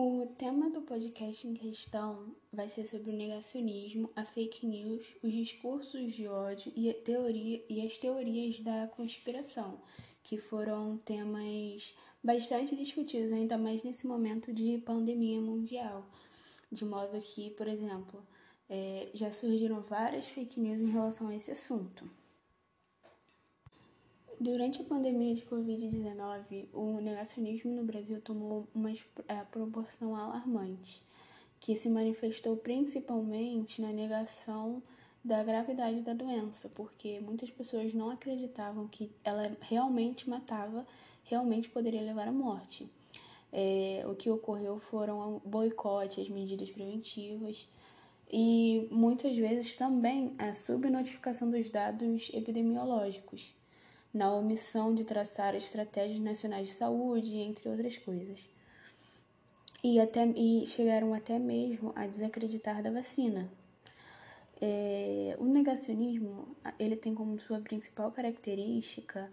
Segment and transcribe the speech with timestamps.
[0.00, 5.32] O tema do podcast em questão vai ser sobre o negacionismo, a fake news, os
[5.32, 9.82] discursos de ódio e, teoria, e as teorias da conspiração,
[10.22, 16.08] que foram temas bastante discutidos, ainda mais nesse momento de pandemia mundial.
[16.70, 18.24] De modo que, por exemplo,
[18.68, 22.08] é, já surgiram várias fake news em relação a esse assunto.
[24.40, 28.92] Durante a pandemia de Covid-19, o negacionismo no Brasil tomou uma
[29.26, 31.02] é, proporção alarmante,
[31.58, 34.80] que se manifestou principalmente na negação
[35.24, 40.86] da gravidade da doença, porque muitas pessoas não acreditavam que ela realmente matava,
[41.24, 42.88] realmente poderia levar à morte.
[43.52, 47.68] É, o que ocorreu foram boicote às medidas preventivas
[48.30, 53.57] e muitas vezes também a subnotificação dos dados epidemiológicos
[54.12, 58.48] na omissão de traçar estratégias nacionais de saúde, entre outras coisas.
[59.82, 63.50] E, até, e chegaram até mesmo a desacreditar da vacina.
[64.60, 69.30] É, o negacionismo ele tem como sua principal característica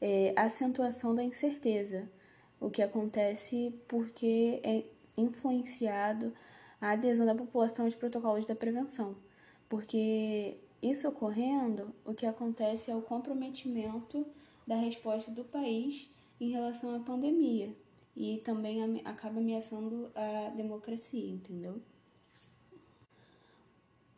[0.00, 2.08] é, a acentuação da incerteza,
[2.60, 4.84] o que acontece porque é
[5.16, 6.32] influenciado
[6.80, 9.16] a adesão da população aos protocolos da prevenção,
[9.68, 14.26] porque isso ocorrendo, o que acontece é o comprometimento
[14.66, 17.72] da resposta do país em relação à pandemia
[18.16, 21.80] e também acaba ameaçando a democracia, entendeu?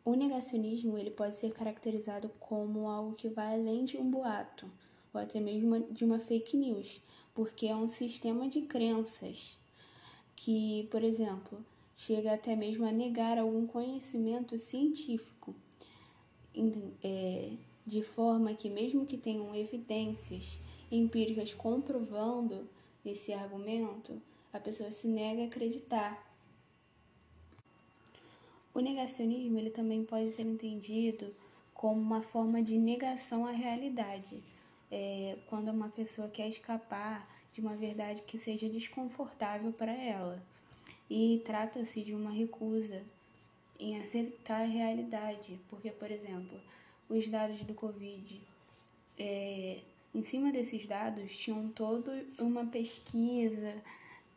[0.03, 4.67] O negacionismo ele pode ser caracterizado como algo que vai além de um boato
[5.13, 7.01] ou até mesmo de uma fake news,
[7.33, 9.57] porque é um sistema de crenças
[10.35, 11.63] que, por exemplo,
[11.95, 15.55] chega até mesmo a negar algum conhecimento científico
[17.85, 20.59] de forma que, mesmo que tenham evidências
[20.91, 22.67] empíricas comprovando
[23.05, 26.25] esse argumento, a pessoa se nega a acreditar.
[28.73, 31.33] O negacionismo ele também pode ser entendido
[31.73, 34.41] como uma forma de negação à realidade,
[34.91, 40.43] é, quando uma pessoa quer escapar de uma verdade que seja desconfortável para ela.
[41.09, 43.03] E trata-se de uma recusa
[43.79, 46.59] em aceitar a realidade, porque, por exemplo,
[47.09, 48.41] os dados do Covid,
[49.17, 49.79] é,
[50.13, 53.75] em cima desses dados, tinham toda uma pesquisa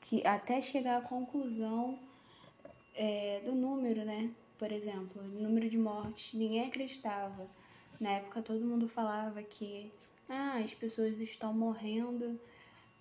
[0.00, 1.98] que até chegar à conclusão
[2.94, 4.30] é, do número, né?
[4.58, 7.46] Por exemplo, o número de mortes, ninguém acreditava.
[8.00, 9.90] Na época todo mundo falava que
[10.28, 12.38] ah, as pessoas estão morrendo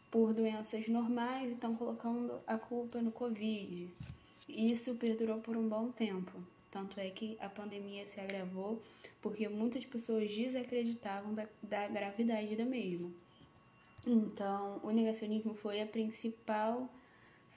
[0.09, 3.90] por doenças normais e estão colocando a culpa no Covid.
[4.47, 6.31] Isso perdurou por um bom tempo.
[6.72, 8.81] Tanto é que a pandemia se agravou
[9.22, 13.12] porque muitas pessoas desacreditavam da, da gravidade da mesma.
[14.06, 16.90] Então, o negacionismo foi a principal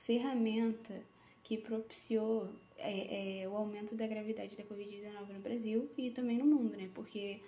[0.04, 1.00] ferramenta
[1.44, 2.48] que propiciou
[2.78, 6.90] é, é, o aumento da gravidade da Covid-19 no Brasil e também no mundo, né?
[6.94, 7.40] Porque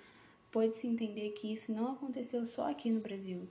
[0.51, 3.49] pode-se entender que isso não aconteceu só aqui no Brasil.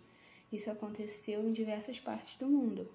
[0.52, 2.88] Isso aconteceu em diversas partes do mundo.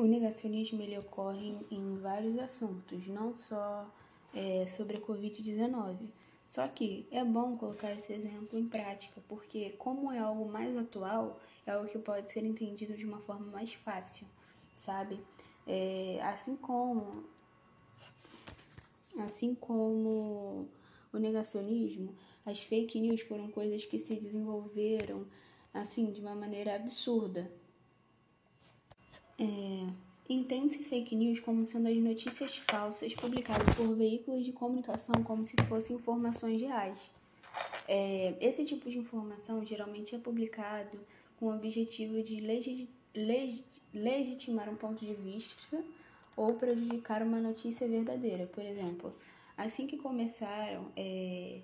[0.00, 3.86] O negacionismo ele ocorre em, vários assuntos, não só
[4.34, 6.08] é, sobre a Covid-19.
[6.48, 11.38] Só que é bom colocar esse exemplo em prática, porque como é algo mais atual,
[11.66, 14.26] é algo que pode ser entendido de uma forma mais fácil,
[14.74, 15.20] sabe?
[15.66, 17.26] É, assim como
[19.18, 20.66] assim como
[21.12, 25.26] o negacionismo, as fake news foram coisas que se desenvolveram
[25.74, 27.52] assim de uma maneira absurda,
[29.40, 29.92] é,
[30.30, 35.56] Entende-se fake news como sendo as notícias falsas publicadas por veículos de comunicação como se
[35.68, 37.12] fossem informações reais.
[37.88, 41.00] É, esse tipo de informação geralmente é publicado
[41.36, 42.88] com o objetivo de leg
[43.92, 45.82] legitimar um ponto de vista
[46.36, 48.46] ou prejudicar uma notícia verdadeira.
[48.46, 49.12] Por exemplo,
[49.56, 51.58] assim que começaram é,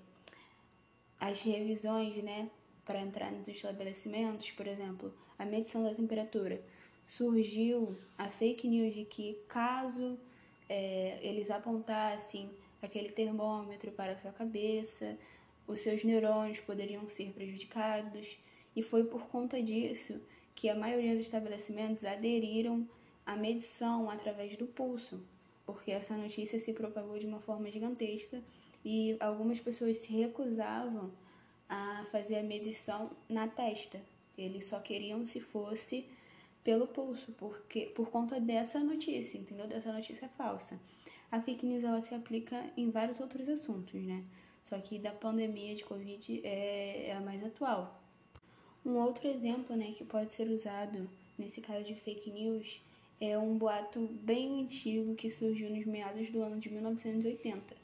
[1.21, 2.49] as revisões né,
[2.83, 6.61] para entrar nos estabelecimentos, por exemplo, a medição da temperatura
[7.07, 10.19] surgiu a fake news de que caso
[10.67, 12.51] é, eles apontassem
[12.81, 15.17] aquele termômetro para a sua cabeça,
[15.65, 18.37] os seus neurônios poderiam ser prejudicados,
[18.75, 20.21] e foi por conta disso
[20.53, 22.87] que a maioria dos estabelecimentos aderiram
[23.25, 25.19] à medição através do pulso,
[25.65, 28.41] porque essa notícia se propagou de uma forma gigantesca
[28.85, 31.11] e algumas pessoas se recusavam
[31.67, 33.99] a fazer a medição na testa.
[34.37, 36.05] Eles só queriam se fosse
[36.67, 39.65] pelo pulso, porque por conta dessa notícia, entendeu?
[39.67, 40.77] Dessa notícia falsa.
[41.31, 44.21] A fake news ela se aplica em vários outros assuntos, né?
[44.65, 48.03] Só que da pandemia de Covid é, é a mais atual.
[48.85, 51.09] Um outro exemplo, né, que pode ser usado
[51.39, 52.81] nesse caso de fake news
[53.21, 57.77] é um boato bem antigo que surgiu nos meados do ano de 1980,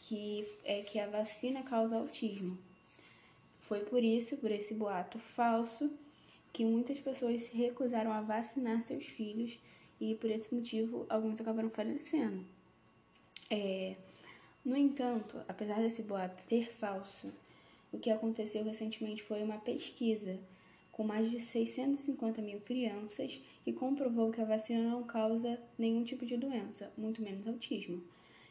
[0.00, 2.56] que é que a vacina causa autismo.
[3.68, 5.90] Foi por isso, por esse boato falso,
[6.54, 9.58] que muitas pessoas se recusaram a vacinar seus filhos
[10.00, 12.46] e por esse motivo alguns acabaram falecendo.
[13.50, 13.96] É,
[14.64, 17.32] no entanto, apesar desse boato ser falso,
[17.92, 20.38] o que aconteceu recentemente foi uma pesquisa
[20.92, 26.24] com mais de 650 mil crianças e comprovou que a vacina não causa nenhum tipo
[26.24, 28.00] de doença, muito menos autismo.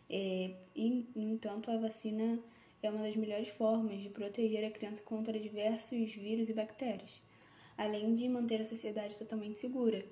[0.09, 2.38] É, e, no entanto, a vacina
[2.81, 7.23] é uma das melhores formas de proteger a criança contra diversos vírus e bactérias,
[7.78, 10.06] além de manter a sociedade totalmente segura,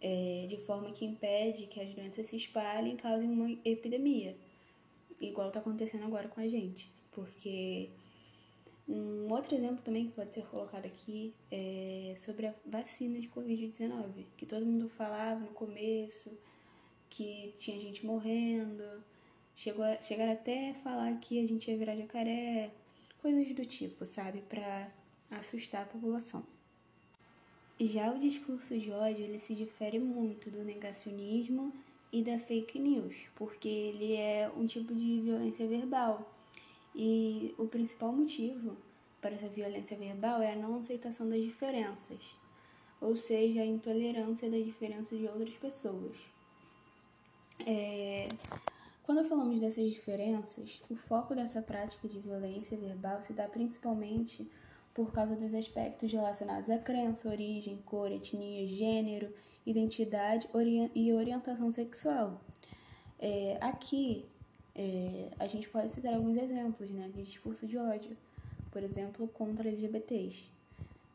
[0.00, 4.36] é, de forma que impede que as doenças se espalhem e causem uma epidemia,
[5.20, 7.90] igual está acontecendo agora com a gente, porque
[8.88, 14.24] um outro exemplo também que pode ser colocado aqui é sobre a vacina de Covid-19,
[14.36, 16.30] que todo mundo falava no começo
[17.10, 19.02] que tinha gente morrendo,
[19.56, 22.70] chegou a, chegaram até a falar que a gente ia virar jacaré,
[23.20, 24.90] coisas do tipo, sabe, para
[25.30, 26.44] assustar a população.
[27.80, 31.72] Já o discurso de ódio ele se difere muito do negacionismo
[32.12, 36.28] e da fake news, porque ele é um tipo de violência verbal
[36.94, 38.76] e o principal motivo
[39.20, 42.36] para essa violência verbal é a não aceitação das diferenças,
[43.00, 46.16] ou seja, a intolerância das diferenças de outras pessoas.
[47.64, 48.28] É...
[49.04, 54.46] Quando falamos dessas diferenças, o foco dessa prática de violência verbal se dá principalmente
[54.94, 59.32] por causa dos aspectos relacionados à crença, origem, cor, etnia, gênero,
[59.64, 60.48] identidade
[60.94, 62.40] e orientação sexual.
[63.18, 64.26] É, aqui,
[64.74, 68.16] é, a gente pode citar alguns exemplos né, de discurso de ódio,
[68.70, 70.44] por exemplo, contra LGBTs,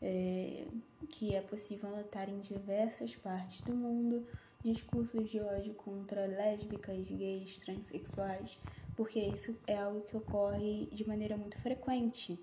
[0.01, 0.65] é,
[1.09, 4.25] que é possível notar em diversas partes do mundo
[4.63, 8.57] discursos de ódio contra lésbicas, gays, transexuais,
[8.95, 12.39] porque isso é algo que ocorre de maneira muito frequente.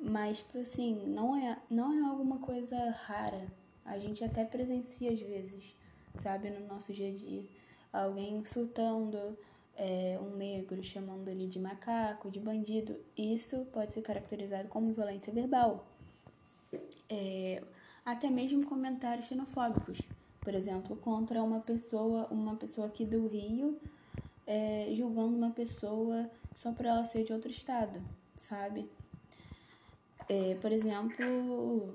[0.00, 3.46] Mas, assim, não é, não é alguma coisa rara.
[3.84, 5.76] A gente até presencia às vezes,
[6.22, 7.44] sabe, no nosso dia a dia.
[7.92, 9.36] Alguém insultando
[9.76, 12.98] é, um negro, chamando ele de macaco, de bandido.
[13.16, 15.86] Isso pode ser caracterizado como violência verbal.
[17.08, 17.62] É,
[18.04, 20.00] até mesmo comentários xenofóbicos.
[20.40, 23.78] Por exemplo, contra uma pessoa, uma pessoa aqui do Rio,
[24.46, 28.00] é, julgando uma pessoa só por ela ser de outro estado,
[28.36, 28.88] sabe?
[30.32, 31.92] É, por exemplo,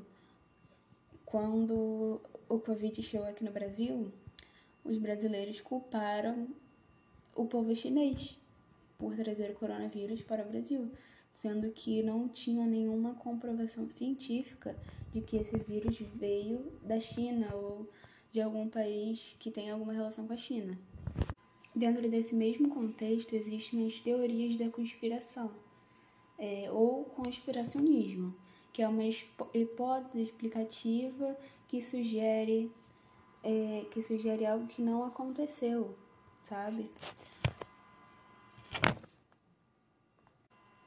[1.26, 4.12] quando o Covid chegou aqui no Brasil,
[4.84, 6.50] os brasileiros culparam
[7.34, 8.38] o povo chinês
[8.98, 10.92] por trazer o coronavírus para o Brasil,
[11.34, 14.76] sendo que não tinha nenhuma comprovação científica
[15.14, 17.90] de que esse vírus veio da China ou
[18.34, 20.78] de algum país que tem alguma relação com a China.
[21.74, 25.54] Dentro desse mesmo contexto, existem as teorias da conspiração,
[26.38, 28.36] é, ou conspiracionismo,
[28.74, 29.04] que é uma
[29.54, 31.38] hipótese explicativa
[31.68, 32.72] que sugere,
[33.44, 35.96] é, que sugere algo que não aconteceu,
[36.44, 36.90] sabe?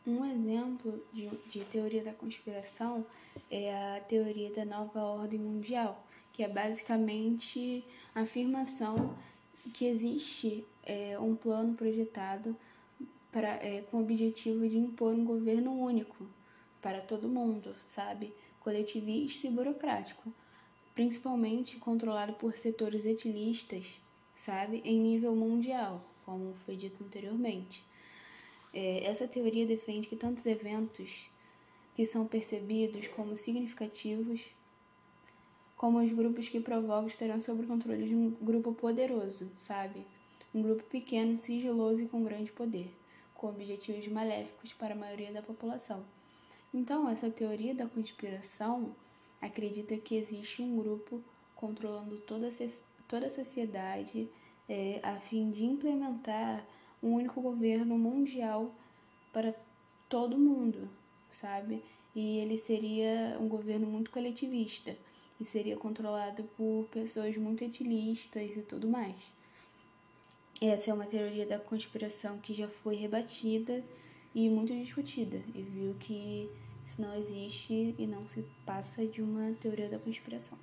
[0.07, 3.05] Um exemplo de, de teoria da conspiração
[3.51, 6.03] é a teoria da nova ordem mundial,
[6.33, 7.85] que é basicamente
[8.15, 9.15] a afirmação
[9.75, 12.57] que existe é, um plano projetado
[13.33, 16.27] para, é, com o objetivo de impor um governo único
[16.81, 18.33] para todo mundo, sabe?
[18.61, 20.33] Coletivista e burocrático,
[20.95, 24.01] principalmente controlado por setores etilistas
[24.39, 27.85] sabe, em nível mundial, como foi dito anteriormente.
[28.73, 31.29] É, essa teoria defende que tantos eventos
[31.95, 34.51] que são percebidos como significativos,
[35.77, 40.07] como os grupos que provocam estarão sob o controle de um grupo poderoso, sabe?
[40.55, 42.91] Um grupo pequeno, sigiloso e com grande poder,
[43.39, 46.05] com objetivos maléficos para a maioria da população.
[46.75, 48.95] Então, essa teoria da conspiração
[49.41, 51.23] acredita que existe um grupo
[51.55, 52.51] controlando toda a
[53.07, 54.29] toda a sociedade
[54.69, 56.63] é, a fim de implementar
[57.03, 58.75] um único governo mundial
[59.33, 59.55] para
[60.09, 60.91] todo mundo,
[61.31, 61.83] sabe?
[62.15, 64.95] E ele seria um governo muito coletivista
[65.41, 69.38] e seria controlado por pessoas muito etilistas e tudo mais.
[70.61, 73.81] Essa é uma teoria da conspiração que já foi rebatida
[74.35, 76.51] e muito discutida, e viu que
[76.85, 80.59] isso não existe e não se passa de uma teoria da conspiração.